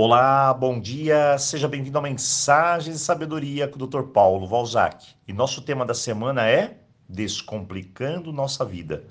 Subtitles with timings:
[0.00, 4.02] Olá, bom dia, seja bem-vindo a Mensagens de Sabedoria com o Dr.
[4.12, 5.04] Paulo Valzac.
[5.26, 6.78] E nosso tema da semana é
[7.08, 9.02] Descomplicando Nossa Vida.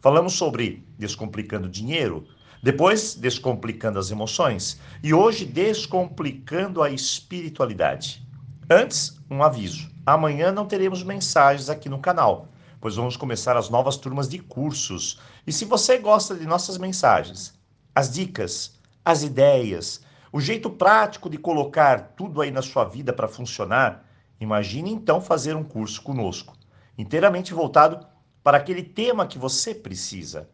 [0.00, 2.24] Falamos sobre descomplicando dinheiro,
[2.62, 8.24] depois descomplicando as emoções e hoje descomplicando a espiritualidade.
[8.70, 12.46] Antes, um aviso: amanhã não teremos mensagens aqui no canal,
[12.80, 15.20] pois vamos começar as novas turmas de cursos.
[15.44, 17.58] E se você gosta de nossas mensagens,
[17.92, 23.28] as dicas, as ideias, o jeito prático de colocar tudo aí na sua vida para
[23.28, 24.04] funcionar,
[24.40, 26.56] imagine então fazer um curso conosco,
[26.96, 28.06] inteiramente voltado
[28.42, 30.48] para aquele tema que você precisa.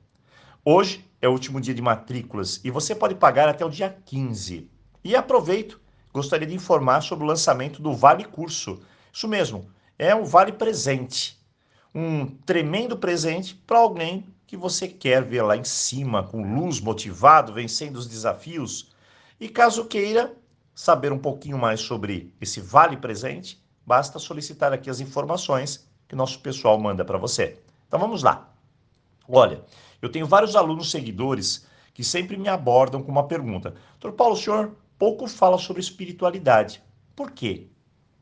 [0.64, 4.70] Hoje é o último dia de matrículas e você pode pagar até o dia 15.
[5.02, 5.80] E aproveito,
[6.12, 8.80] gostaria de informar sobre o lançamento do Vale Curso.
[9.12, 9.68] Isso mesmo,
[9.98, 11.38] é um vale presente.
[11.94, 17.52] Um tremendo presente para alguém que você quer ver lá em cima, com luz, motivado,
[17.52, 18.93] vencendo os desafios
[19.40, 20.34] e caso queira
[20.74, 26.40] saber um pouquinho mais sobre esse vale presente, basta solicitar aqui as informações que nosso
[26.40, 27.60] pessoal manda para você.
[27.86, 28.52] Então vamos lá.
[29.28, 29.62] Olha,
[30.02, 33.74] eu tenho vários alunos seguidores que sempre me abordam com uma pergunta.
[34.00, 36.82] Doutor Paulo, o senhor pouco fala sobre espiritualidade.
[37.14, 37.68] Por quê?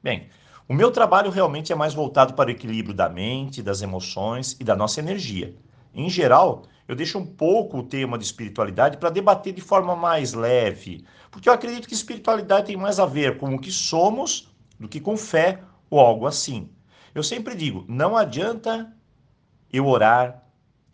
[0.02, 0.28] Bem,
[0.68, 4.64] o meu trabalho realmente é mais voltado para o equilíbrio da mente, das emoções e
[4.64, 5.56] da nossa energia.
[5.94, 10.32] Em geral, eu deixo um pouco o tema de espiritualidade para debater de forma mais
[10.32, 14.88] leve, porque eu acredito que espiritualidade tem mais a ver com o que somos do
[14.88, 16.70] que com fé ou algo assim.
[17.14, 18.92] Eu sempre digo, não adianta
[19.72, 20.42] eu orar,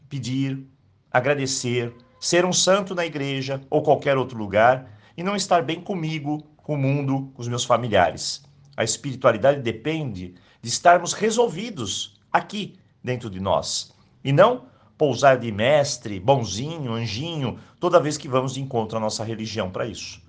[0.08, 0.66] pedir,
[1.10, 6.42] agradecer, ser um santo na igreja ou qualquer outro lugar e não estar bem comigo,
[6.56, 8.42] com o mundo, com os meus familiares.
[8.76, 13.92] A espiritualidade depende de estarmos resolvidos aqui dentro de nós
[14.22, 14.66] e não
[14.98, 19.86] pousar de mestre, bonzinho, anjinho, toda vez que vamos de encontro à nossa religião para
[19.86, 20.20] isso.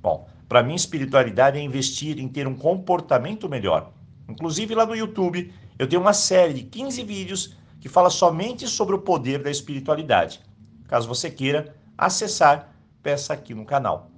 [0.00, 3.92] Bom, para mim, espiritualidade é investir em ter um comportamento melhor.
[4.26, 8.94] Inclusive, lá no YouTube, eu tenho uma série de 15 vídeos que fala somente sobre
[8.94, 10.40] o poder da espiritualidade.
[10.88, 14.10] Caso você queira acessar, peça aqui no canal.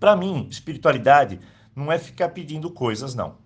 [0.00, 1.38] Para mim, espiritualidade
[1.74, 3.36] não é ficar pedindo coisas, não.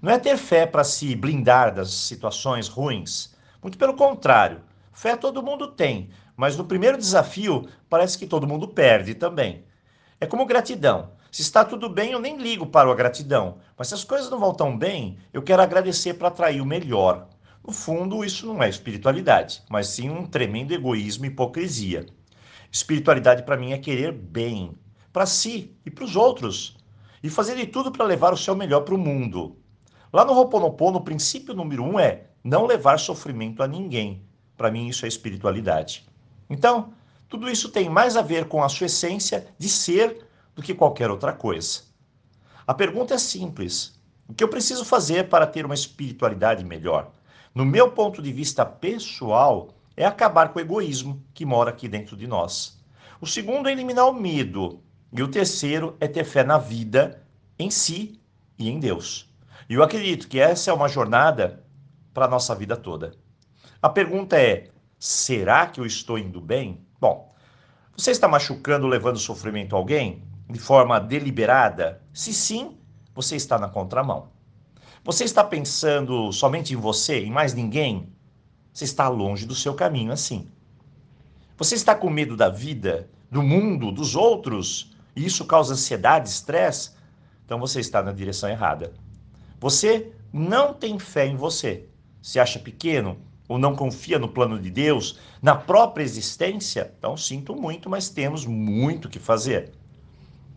[0.00, 3.34] Não é ter fé para se blindar das situações ruins.
[3.60, 4.60] Muito pelo contrário,
[4.92, 9.64] Fé todo mundo tem, mas no primeiro desafio parece que todo mundo perde também.
[10.20, 11.12] É como gratidão.
[11.30, 13.58] Se está tudo bem, eu nem ligo para a gratidão.
[13.78, 17.28] Mas se as coisas não vão tão bem, eu quero agradecer para atrair o melhor.
[17.64, 22.06] No fundo, isso não é espiritualidade, mas sim um tremendo egoísmo e hipocrisia.
[22.70, 24.76] Espiritualidade para mim é querer bem,
[25.12, 26.76] para si e para os outros,
[27.22, 29.56] e fazer de tudo para levar o seu melhor para o mundo.
[30.12, 34.24] Lá no Ho'oponopono, o princípio número um é não levar sofrimento a ninguém.
[34.60, 36.06] Para mim, isso é espiritualidade.
[36.50, 36.92] Então,
[37.30, 41.10] tudo isso tem mais a ver com a sua essência de ser do que qualquer
[41.10, 41.84] outra coisa.
[42.66, 43.98] A pergunta é simples:
[44.28, 47.10] o que eu preciso fazer para ter uma espiritualidade melhor?
[47.54, 52.14] No meu ponto de vista pessoal, é acabar com o egoísmo que mora aqui dentro
[52.14, 52.78] de nós.
[53.18, 54.82] O segundo é eliminar o medo.
[55.10, 57.22] E o terceiro é ter fé na vida,
[57.58, 58.20] em si
[58.58, 59.26] e em Deus.
[59.70, 61.64] E eu acredito que essa é uma jornada
[62.12, 63.14] para a nossa vida toda.
[63.82, 64.68] A pergunta é:
[64.98, 66.84] será que eu estou indo bem?
[67.00, 67.32] Bom,
[67.96, 72.02] você está machucando, levando sofrimento a alguém de forma deliberada?
[72.12, 72.76] Se sim,
[73.14, 74.28] você está na contramão.
[75.02, 78.12] Você está pensando somente em você, em mais ninguém?
[78.70, 80.46] Você está longe do seu caminho assim.
[81.56, 86.92] Você está com medo da vida, do mundo, dos outros, e isso causa ansiedade, estresse?
[87.46, 88.92] Então você está na direção errada.
[89.58, 91.88] Você não tem fé em você.
[92.20, 93.18] Se acha pequeno,
[93.50, 98.46] ou não confia no plano de Deus, na própria existência, então sinto muito, mas temos
[98.46, 99.72] muito que fazer.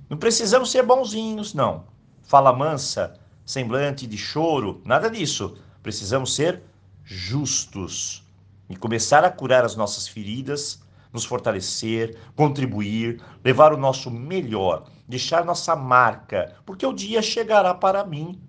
[0.07, 1.85] Não precisamos ser bonzinhos, não.
[2.21, 5.57] Fala mansa, semblante de choro, nada disso.
[5.81, 6.61] Precisamos ser
[7.03, 8.23] justos
[8.69, 10.79] e começar a curar as nossas feridas,
[11.11, 18.05] nos fortalecer, contribuir, levar o nosso melhor, deixar nossa marca, porque o dia chegará para
[18.05, 18.39] mim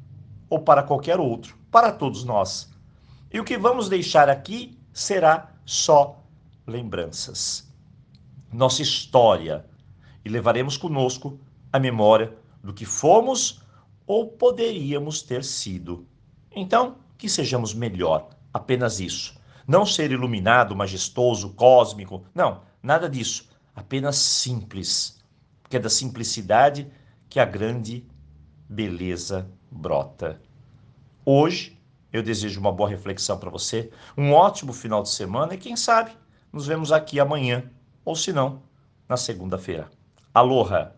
[0.50, 2.73] ou para qualquer outro, para todos nós.
[3.34, 6.22] E o que vamos deixar aqui será só
[6.64, 7.68] lembranças.
[8.52, 9.66] Nossa história.
[10.24, 11.40] E levaremos conosco
[11.72, 12.32] a memória
[12.62, 13.60] do que fomos
[14.06, 16.06] ou poderíamos ter sido.
[16.54, 19.36] Então, que sejamos melhor, apenas isso.
[19.66, 23.50] Não ser iluminado, majestoso, cósmico, não, nada disso.
[23.74, 25.20] Apenas simples,
[25.60, 26.86] porque é da simplicidade
[27.28, 28.06] que a grande
[28.68, 30.40] beleza brota.
[31.26, 31.76] Hoje,
[32.14, 36.12] eu desejo uma boa reflexão para você, um ótimo final de semana e quem sabe
[36.52, 37.68] nos vemos aqui amanhã,
[38.04, 38.62] ou se não,
[39.08, 39.90] na segunda-feira.
[40.32, 40.94] Aloha!